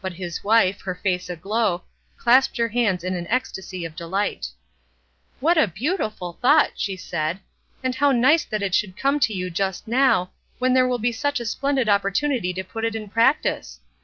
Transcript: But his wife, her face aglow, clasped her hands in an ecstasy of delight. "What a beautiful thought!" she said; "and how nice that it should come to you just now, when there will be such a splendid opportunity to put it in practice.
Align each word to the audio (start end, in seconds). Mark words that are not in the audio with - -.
But 0.00 0.14
his 0.14 0.42
wife, 0.42 0.80
her 0.80 0.94
face 0.96 1.30
aglow, 1.30 1.84
clasped 2.16 2.56
her 2.56 2.66
hands 2.70 3.04
in 3.04 3.14
an 3.14 3.28
ecstasy 3.28 3.84
of 3.84 3.94
delight. 3.94 4.48
"What 5.38 5.56
a 5.56 5.68
beautiful 5.68 6.32
thought!" 6.42 6.72
she 6.74 6.96
said; 6.96 7.38
"and 7.80 7.94
how 7.94 8.10
nice 8.10 8.44
that 8.44 8.64
it 8.64 8.74
should 8.74 8.96
come 8.96 9.20
to 9.20 9.32
you 9.32 9.50
just 9.50 9.86
now, 9.86 10.32
when 10.58 10.74
there 10.74 10.88
will 10.88 10.98
be 10.98 11.12
such 11.12 11.38
a 11.38 11.46
splendid 11.46 11.88
opportunity 11.88 12.52
to 12.52 12.64
put 12.64 12.84
it 12.84 12.96
in 12.96 13.08
practice. 13.08 13.78